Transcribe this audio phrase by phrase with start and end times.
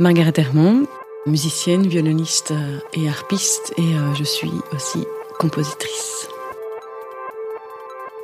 [0.00, 0.88] Margaret Hermond,
[1.24, 2.52] musicienne, violoniste
[2.94, 5.06] et harpiste, et je suis aussi
[5.38, 6.28] compositrice.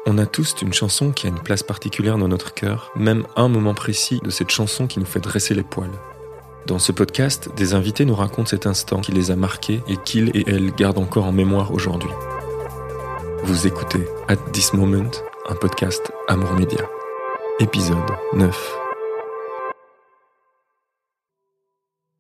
[0.05, 3.47] On a tous une chanson qui a une place particulière dans notre cœur, même un
[3.47, 5.93] moment précis de cette chanson qui nous fait dresser les poils.
[6.67, 10.31] Dans ce podcast, des invités nous racontent cet instant qui les a marqués et qu'ils
[10.37, 12.11] et elles gardent encore en mémoire aujourd'hui.
[13.45, 15.13] Vous écoutez At This Moment,
[15.49, 16.91] un podcast Amour Média.
[17.61, 17.99] Épisode
[18.33, 18.80] 9.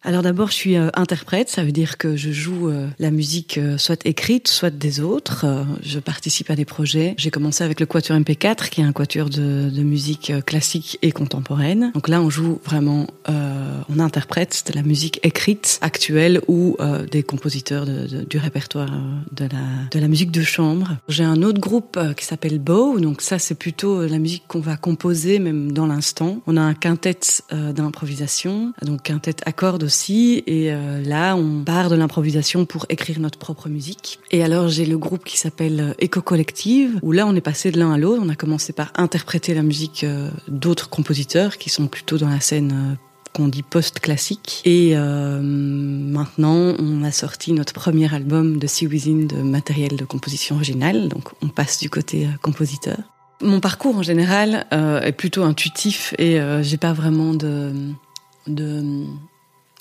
[0.03, 3.59] Alors d'abord, je suis euh, interprète, ça veut dire que je joue euh, la musique
[3.59, 5.45] euh, soit écrite, soit des autres.
[5.83, 7.15] je participe à des projets.
[7.19, 11.91] J'ai commencé avec le Quatuor MP4, qui est un quatuor de, musique classique et contemporaine.
[11.95, 16.77] Donc là, on joue vraiment, on interprète de la musique écrite actuelle ou
[17.10, 18.91] des compositeurs du répertoire
[19.32, 20.96] de la, de la musique de chambre.
[21.09, 24.77] J'ai un autre groupe qui s'appelle Bow, donc ça c'est plutôt la musique qu'on va
[24.77, 26.41] composer même dans l'instant.
[26.46, 27.19] On a un quintet
[27.51, 33.38] d'improvisation, donc quintet accord de Et euh, là, on part de l'improvisation pour écrire notre
[33.38, 34.21] propre musique.
[34.30, 37.79] Et alors, j'ai le groupe qui s'appelle Eco Collective, où là, on est passé de
[37.79, 38.23] l'un à l'autre.
[38.24, 42.41] On a commencé par interpréter la musique euh, d'autres compositeurs qui sont plutôt dans la
[42.41, 42.95] scène euh,
[43.32, 44.63] qu'on dit post-classique.
[44.65, 50.57] Et maintenant, on a sorti notre premier album de Sea Within de matériel de composition
[50.57, 51.09] originale.
[51.09, 52.99] Donc, on passe du côté compositeur.
[53.41, 57.95] Mon parcours en général est plutôt intuitif et j'ai pas vraiment de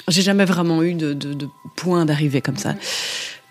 [0.09, 2.75] j'ai jamais vraiment eu de, point d'arrivée comme ça.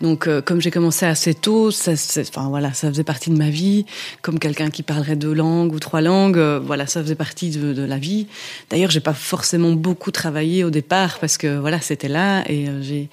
[0.01, 3.49] Donc, euh, comme j'ai commencé assez tôt, ça, enfin voilà, ça faisait partie de ma
[3.49, 3.85] vie.
[4.21, 7.83] Comme quelqu'un qui parlerait deux langues ou trois langues, euh, voilà, ça faisait partie de,
[7.83, 8.27] la vie.
[8.69, 12.81] D'ailleurs, j'ai pas forcément beaucoup travaillé au départ parce que voilà, c'était là et euh,
[12.81, 13.09] j'ai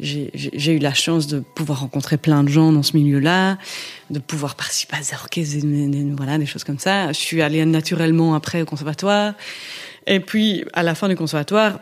[0.00, 3.58] j'ai eu la chance de pouvoir rencontrer plein de gens dans ce milieu-là,
[4.10, 5.66] de pouvoir participer à des orchestres,
[6.16, 7.08] voilà, des choses comme ça.
[7.08, 9.34] Je suis allée naturellement après au conservatoire.
[10.06, 11.80] Et puis, à la fin du conservatoire,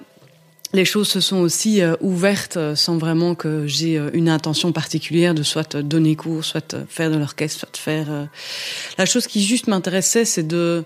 [0.73, 4.73] les choses se sont aussi euh, ouvertes euh, sans vraiment que j'ai euh, une intention
[4.73, 8.29] particulière de soit donner cours, soit faire de l'orchestre, soit faire.
[8.99, 10.85] La chose qui juste m'intéressait, c'est de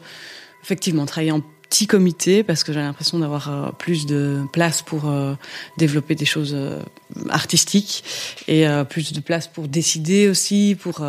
[0.62, 5.08] effectivement travailler en petit comité parce que j'ai l'impression d'avoir euh, plus de place pour
[5.08, 5.34] euh,
[5.78, 6.80] développer des choses euh,
[7.28, 8.02] artistiques
[8.48, 11.04] et plus de place pour décider aussi, pour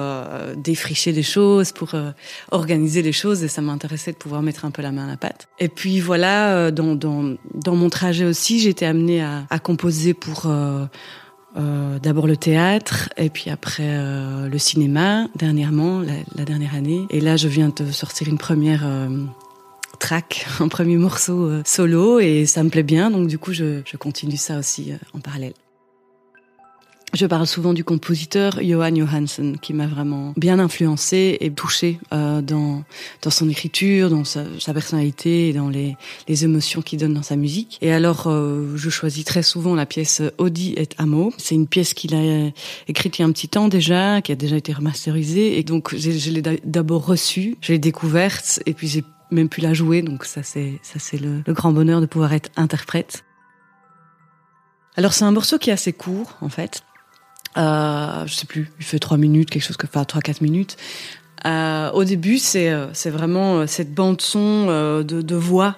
[0.55, 1.95] défricher des choses, pour
[2.51, 5.17] organiser les choses et ça m'intéressait de pouvoir mettre un peu la main à la
[5.17, 5.47] pâte.
[5.59, 10.13] Et puis voilà, dans, dans, dans mon trajet aussi, j'ai été amenée à, à composer
[10.13, 13.89] pour euh, d'abord le théâtre et puis après
[14.49, 18.85] le cinéma dernièrement la, la, dernière année et là je viens de sortir une première
[19.99, 23.81] track, un premier morceau euh, solo et ça me plaît bien, donc du coup je,
[23.85, 25.53] je continue ça aussi euh, en parallèle.
[27.13, 32.41] Je parle souvent du compositeur Johan Johansson qui m'a vraiment bien influencé et touché euh,
[32.41, 32.83] dans
[33.21, 35.97] dans son écriture, dans sa, sa, personnalité et dans les,
[36.29, 37.77] les émotions qu'il donne dans sa musique.
[37.81, 41.33] Et alors euh, je choisis très souvent la pièce Audi et Amo.
[41.37, 42.49] C'est une pièce qu'il a
[42.87, 45.93] écrite il y a un petit temps déjà, qui a déjà été remasterisée et donc
[45.93, 50.25] je l'ai d'abord reçue, je l'ai découverte et puis j'ai même pu la jouer, donc
[50.25, 53.23] ça c'est ça c'est le, grand bonheur de pouvoir être interprète.
[54.95, 56.83] Alors c'est un morceau qui est assez court en fait.
[57.57, 60.77] Euh, je sais plus, il fait trois minutes, quelque chose que, enfin trois quatre minutes.
[61.45, 64.67] Euh, au début, c'est euh, c'est vraiment cette bande son
[65.03, 65.77] de, voix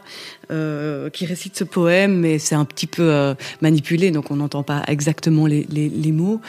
[0.53, 4.64] euh, qui récite ce poème, mais c'est un petit peu euh, manipulé, donc on n'entend
[4.64, 5.66] pas exactement les,
[6.14, 6.40] mots.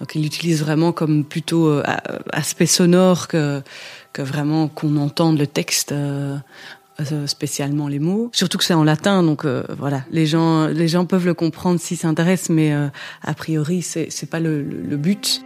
[0.00, 1.80] Donc il l'utilise vraiment comme plutôt
[2.32, 3.62] aspect sonore que
[4.18, 6.36] vraiment qu'on entende le texte euh,
[7.00, 8.30] euh, spécialement les mots.
[8.32, 11.80] Surtout que c'est en latin, donc euh, voilà, les gens les gens peuvent le comprendre
[11.80, 12.88] s'ils s'intéressent, mais euh,
[13.22, 14.62] a priori c'est c'est pas le
[14.96, 15.42] but.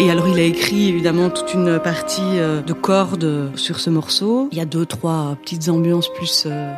[0.00, 4.48] Et alors il a écrit évidemment toute une partie euh, de cordes sur ce morceau.
[4.50, 6.72] Il y a deux trois petites ambiances plus euh,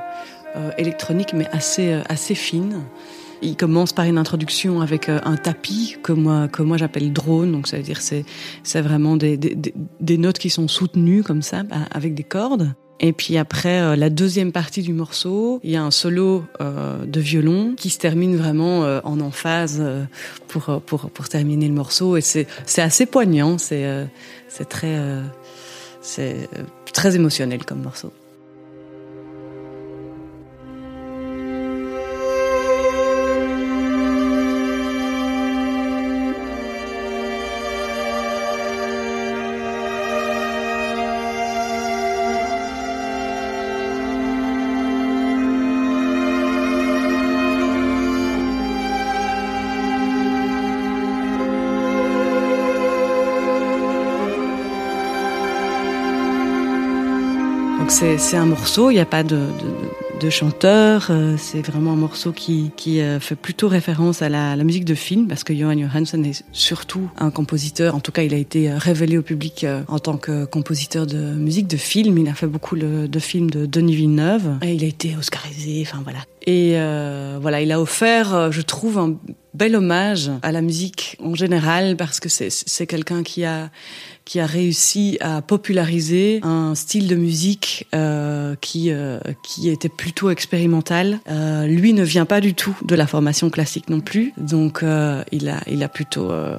[0.56, 2.80] euh, électroniques mais assez assez fines.
[3.42, 7.66] Il commence par une introduction avec un tapis que moi que moi j'appelle drone donc
[7.66, 8.24] ça veut dire c'est
[8.62, 12.74] c'est vraiment des, des, notes qui sont soutenues comme ça avec des cordes.
[13.04, 17.04] Et puis après, euh, la deuxième partie du morceau, il y a un solo euh,
[17.04, 20.04] de violon qui se termine vraiment euh, en emphase euh,
[20.46, 22.16] pour, pour, pour terminer le morceau.
[22.16, 24.04] Et c'est, c'est assez poignant, c'est, euh,
[24.48, 25.20] c'est très, euh,
[26.00, 26.48] c'est
[26.92, 28.12] très émotionnel comme morceau.
[57.82, 59.40] Donc c'est un morceau, il n'y a pas de,
[60.30, 62.70] chanteur, euh, c'est vraiment un morceau qui,
[63.00, 67.10] euh, fait plutôt référence à la, musique de film, parce que Johan Johansson est surtout
[67.18, 70.44] un compositeur, en tout cas il a été euh, révélé au public en tant que
[70.44, 74.84] compositeur de musique de film, il a fait beaucoup de films de Denis Villeneuve, il
[74.84, 76.20] a été oscarisé, enfin voilà.
[76.46, 76.76] Et
[77.40, 79.16] voilà, il a offert, je trouve, un
[79.54, 83.70] bel hommage à la musique en général, parce que c'est quelqu'un qui a
[84.24, 90.30] qui a réussi à populariser un style de musique euh, qui euh, qui était plutôt
[90.30, 91.18] expérimental.
[91.28, 95.24] Euh, lui ne vient pas du tout de la formation classique non plus, donc euh,
[95.32, 96.56] il a il a plutôt euh,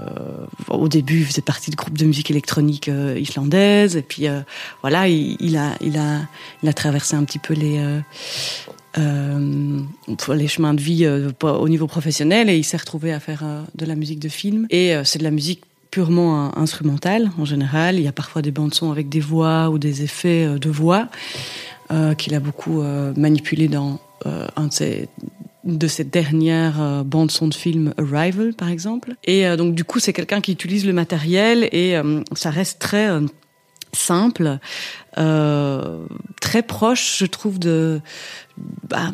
[0.69, 4.28] au début il faisait partie de groupes de musique électronique euh, islandaise et puis
[4.81, 6.22] voilà il, il, a il a
[6.62, 7.81] il a traversé un petit peu les
[8.98, 9.80] euh,
[10.34, 13.62] les chemins de vie euh, au niveau professionnel et il s'est retrouvé à faire euh,
[13.75, 15.63] de la musique de film et c'est de la musique
[15.94, 17.98] purement instrumentale en général.
[18.00, 20.69] Il y a parfois des bandes son avec des voix ou des effets euh, de
[20.72, 21.07] voix
[21.92, 25.07] euh, qu'il a beaucoup euh, manipulé dans euh, un de ses
[25.63, 29.84] de cette dernière euh, bande son de film Arrival par exemple et euh, donc du
[29.84, 33.22] coup c'est quelqu'un qui utilise le matériel et euh, ça reste très euh,
[33.94, 34.60] simple
[35.18, 36.06] euh,
[36.42, 38.01] très proche je trouve de
[38.90, 39.12] bah,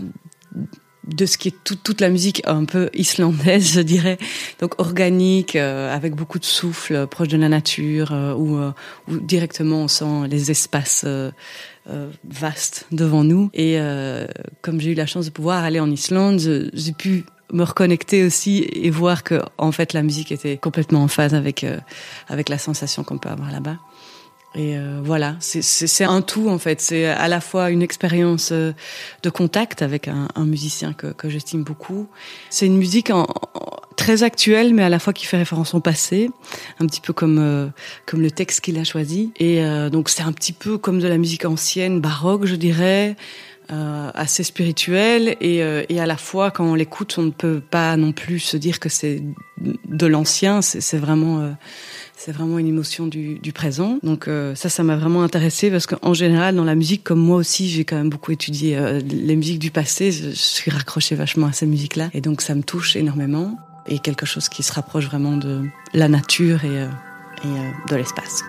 [1.14, 4.18] de ce qui est tout, toute la musique un peu islandaise, je dirais,
[4.60, 8.72] donc organique, euh, avec beaucoup de souffle, euh, proche de la nature, euh, où, euh,
[9.08, 11.32] où directement on sent les espaces euh,
[11.90, 13.50] euh, vastes devant nous.
[13.54, 14.28] Et euh,
[14.62, 16.40] comme j'ai eu la chance de pouvoir aller en Islande,
[16.74, 21.08] j'ai pu me reconnecter aussi et voir que en fait la musique était complètement en
[21.08, 21.80] phase avec euh,
[22.28, 23.78] avec la sensation qu'on peut avoir là-bas.
[24.56, 26.82] Et euh, voilà, c'est un tout en fait.
[26.82, 28.74] C'est à la fois une expérience euh,
[29.22, 32.08] de contact avec un, un musicien que, que j'estime beaucoup.
[32.50, 33.28] C'est une musique en,
[34.00, 36.32] très actuelle, mais à la fois qui fait référence au passé,
[36.80, 37.68] un petit peu comme euh,
[38.06, 39.32] comme le texte qu'il a choisi.
[39.38, 43.16] Et euh, donc c'est un petit peu comme de la musique ancienne, baroque, je dirais.
[43.72, 47.62] Euh, assez spirituel et, euh, et à la fois quand on l'écoute on ne peut
[47.62, 49.22] pas non plus se dire que c'est
[49.62, 51.52] de l'ancien c'est vraiment euh,
[52.20, 53.98] c'est vraiment une émotion du, du présent.
[54.04, 57.38] Donc euh, ça ça m'a vraiment intéressé parce qu'en général dans la musique comme moi
[57.38, 60.12] aussi j'ai quand même beaucoup étudié euh, les musiques du passé.
[60.12, 63.58] Je, suis raccroché vachement à ces musiques là et donc ça me touche énormément.
[63.88, 65.64] Et quelque chose qui se rapproche vraiment de
[65.94, 66.88] la nature et, euh,
[67.44, 68.44] et euh, de l'espace.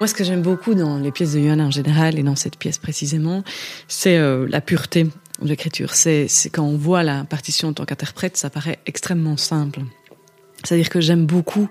[0.00, 2.56] Moi, ce que j'aime beaucoup dans les pièces de Johann en général et dans cette
[2.56, 3.44] pièce précisément,
[3.86, 5.94] c'est euh, la pureté de l'écriture.
[5.94, 9.82] C'est quand on voit la partition en tant qu'interprète, ça paraît extrêmement simple.
[10.64, 11.68] C'est-à-dire que j'aime beaucoup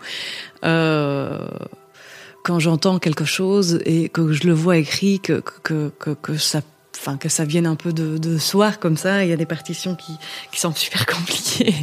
[0.64, 1.48] euh,
[2.44, 6.62] quand j'entends quelque chose et que je le vois écrit, que, que, que, que ça
[7.02, 9.24] enfin que ça vienne un peu de, de soir comme ça.
[9.24, 10.14] Il y a des partitions qui,
[10.52, 11.74] qui sont super compliquées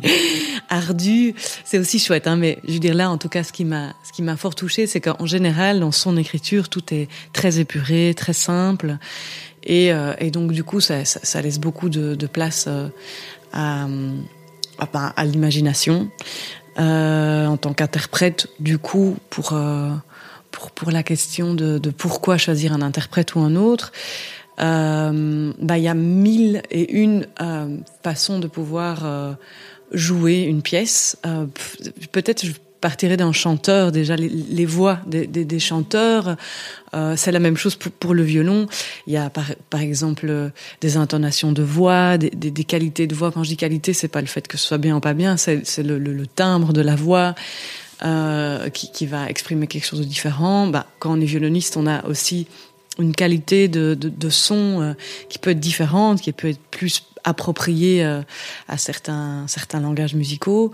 [0.69, 1.35] ardues.
[1.65, 3.95] C'est aussi chouette hein, mais je veux dire là en tout cas ce qui m'a
[4.05, 8.15] ce qui m'a fort touché c'est qu'en général dans son écriture tout est très épuré
[8.17, 8.99] très simple.
[9.65, 12.89] Et, euh, et donc du coup ça, ça, laisse beaucoup de, de place euh,
[13.53, 13.87] à,
[14.79, 16.11] à, l'imagination
[16.79, 19.91] en tant qu'interprète du coup pour euh,
[20.75, 25.85] pour, la question de, pourquoi choisir un interprète ou un autre euh, euh, bah, il
[25.85, 29.33] y a mille et une euh, façons de pouvoir euh,
[29.93, 31.17] jouer une pièce.
[31.27, 31.47] Euh,
[32.13, 32.45] Peut-être
[32.81, 36.37] partirais d'un chanteur déjà les, voix des, chanteurs
[36.95, 38.67] euh, c'est la même chose pour, le violon.
[39.07, 43.31] Il y a par, par exemple des intonations de voix des, qualités de voix.
[43.33, 45.37] Quand je dis qualité c'est pas le fait que ce soit bien ou pas bien
[45.37, 47.35] c'est le, timbre de la voix
[48.05, 50.67] euh, qui, qui va exprimer quelque chose de différent.
[50.67, 52.69] Bah, quand on est violoniste on a aussi euh,
[52.99, 54.93] une qualité de, de, son euh,
[55.29, 58.23] qui peut être différente, qui peut être plus appropriée euh,
[58.67, 60.73] à certains, certains langages musicaux.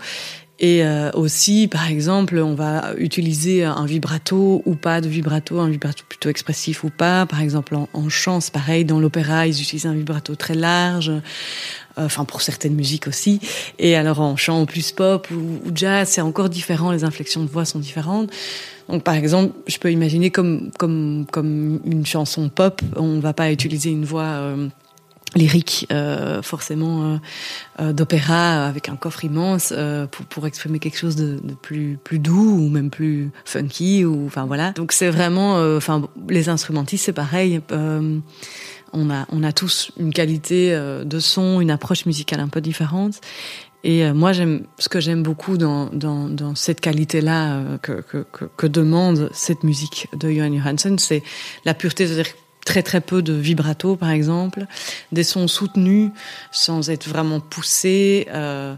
[0.59, 5.69] Et euh, aussi, par exemple, on va utiliser un vibrato ou pas de vibrato, un
[5.69, 7.25] vibrato plutôt expressif ou pas.
[7.25, 8.85] Par exemple, en, en chant, c'est pareil.
[8.85, 11.11] Dans l'opéra, ils utilisent un vibrato très large.
[11.97, 13.39] Euh, enfin, pour certaines musiques aussi.
[13.79, 16.91] Et alors, en chant plus pop ou, jazz, c'est encore différent.
[16.91, 18.31] Les inflexions de voix sont différentes.
[18.89, 23.33] Donc, par exemple, je peux imaginer comme, comme, comme une chanson pop, on ne va
[23.33, 24.67] pas utiliser une voix euh,
[25.35, 27.17] lyrique euh, forcément euh,
[27.79, 29.73] euh, d'opéra avec un coffre immense
[30.11, 34.05] pour, pour exprimer quelque chose de, plus, plus doux ou même plus funky.
[34.05, 34.71] Ou, enfin, voilà.
[34.71, 35.55] Donc, c'est vraiment...
[35.75, 37.61] Enfin, les instrumentistes, c'est pareil.
[37.71, 43.19] On a, on a tous une qualité de son, une approche musicale un peu différente.
[43.83, 49.29] Et moi, j'aime ce que j'aime beaucoup dans, dans, cette qualité-là que, que, que, demande
[49.33, 51.23] cette musique de Johan Johansson, c'est
[51.65, 52.07] la pureté,
[52.65, 54.65] très très peu de vibrato, par exemple,
[55.11, 56.09] des sons soutenus
[56.51, 58.27] sans être vraiment poussés.
[58.33, 58.75] Euh,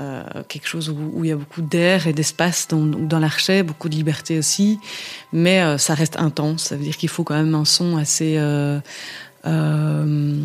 [0.00, 3.94] euh, quelque chose où, il y a beaucoup d'air et d'espace dans, l'archet, beaucoup de
[3.94, 4.80] liberté aussi,
[5.32, 6.64] mais euh, ça reste intense.
[6.64, 8.36] Ça veut dire qu'il faut quand même un son assez,
[9.44, 10.42] ben,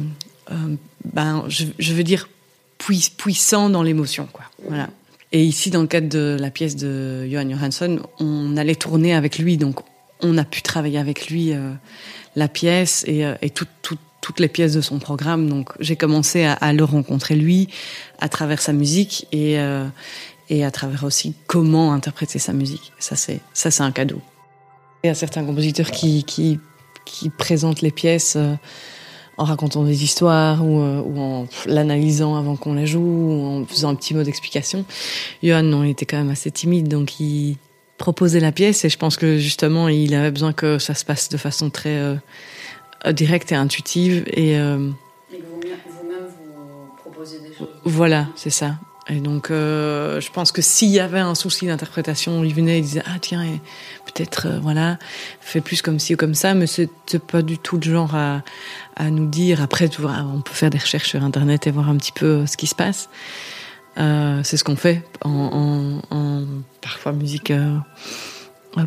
[1.48, 2.30] je, je, veux dire
[2.78, 4.46] puissant dans l'émotion, quoi.
[4.68, 4.90] Voilà.
[5.32, 9.38] Et ici, dans le cadre de la pièce de Johan Johansson, on allait tourner avec
[9.38, 9.80] lui, donc
[10.22, 11.54] on a pu travailler avec lui
[12.36, 13.68] la pièce et, tout,
[14.22, 15.50] toutes les pièces de son programme.
[15.50, 17.70] Donc j'ai commencé à, le rencontrer lui
[18.20, 19.86] à travers sa musique et, euh,
[20.50, 22.94] et à travers aussi comment interpréter sa musique.
[23.00, 24.22] Ça c'est un cadeau.
[25.04, 26.60] Il y a certains compositeurs qui,
[27.38, 28.54] présentent les pièces euh,
[29.38, 33.66] en racontant des histoires ou, euh, ou en l'analysant avant qu'on la joue ou en
[33.66, 34.86] faisant un petit mot d'explication.
[35.42, 37.58] Johan, non, il était quand même assez timide, donc il
[38.00, 41.30] proposait la pièce et je pense que justement il avait besoin que ça se passe
[41.30, 42.16] de façon très euh,
[43.06, 44.24] euh, directe et intuitive.
[44.28, 44.90] Et, euh,
[45.32, 47.68] et vous-même, vous proposez des choses.
[47.86, 48.76] Voilà, c'est ça.
[49.12, 52.82] Et donc, euh, je pense que s'il y avait un souci d'interprétation, il venait et
[52.82, 53.44] disait ah tiens,
[54.06, 55.00] peut-être voilà,
[55.42, 56.90] fais plus comme ci ou comme ça, mais c'est
[57.28, 58.44] pas du tout le genre à,
[58.96, 59.64] à nous dire.
[59.64, 62.46] Après, tu vois, on peut faire des recherches sur internet et voir un petit peu
[62.46, 63.10] ce qui se passe.
[63.98, 66.46] Euh, c'est ce qu'on fait en, en,
[66.82, 67.78] parfois musique euh,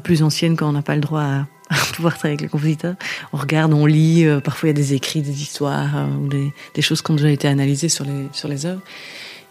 [0.02, 1.46] plus ancienne quand on n'a pas le droit à,
[1.94, 2.94] pouvoir travailler avec les compositeurs.
[3.32, 6.82] On regarde, on lit, euh, parfois il y a des écrits, des histoires ou des,
[6.82, 8.82] choses qui ont déjà été analysées sur les, sur les œuvres.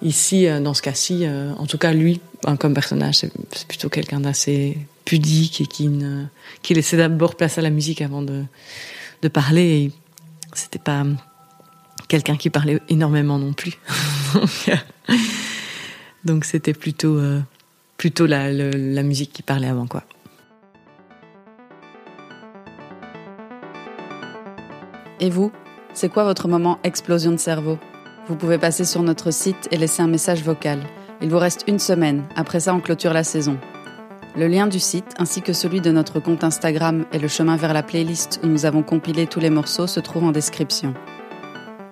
[0.01, 2.21] Ici, dans ce cas-ci, en tout cas lui,
[2.59, 3.31] comme personnage, c'est
[3.67, 5.91] plutôt quelqu'un d'assez pudique et qui,
[6.63, 8.43] qui laissait d'abord place à la musique avant de,
[9.21, 9.91] de parler.
[10.55, 11.05] C'était pas
[12.07, 13.77] quelqu'un qui parlait énormément non plus.
[16.25, 17.19] Donc c'était plutôt,
[17.97, 20.03] plutôt la, la, la musique qui parlait avant quoi.
[25.19, 25.51] Et vous
[25.93, 27.77] C'est quoi votre moment explosion de cerveau?
[28.27, 30.79] Vous pouvez passer sur notre site et laisser un message vocal.
[31.21, 33.57] Il vous reste une semaine, après ça on clôture la saison.
[34.35, 37.73] Le lien du site ainsi que celui de notre compte Instagram et le chemin vers
[37.73, 40.95] la playlist où nous avons compilé tous les morceaux se trouvent en description.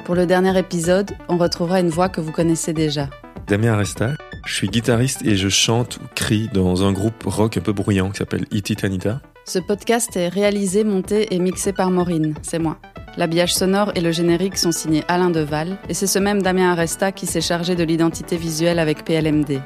[0.05, 3.09] Pour le dernier épisode, on retrouvera une voix que vous connaissez déjà.
[3.49, 4.11] Damien Aresta,
[4.45, 8.11] je suis guitariste et je chante ou crie dans un groupe rock un peu bruyant
[8.11, 9.21] qui s'appelle Iti Tanita.
[9.45, 12.77] Ce podcast est réalisé, monté et mixé par Maureen, c'est moi.
[13.17, 17.11] L'habillage sonore et le générique sont signés Alain Deval, et c'est ce même Damien Aresta
[17.11, 19.61] qui s'est chargé de l'identité visuelle avec PLMD.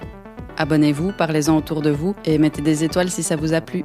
[0.55, 3.83] Abonnez-vous, parlez-en autour de vous et mettez des étoiles si ça vous a plu.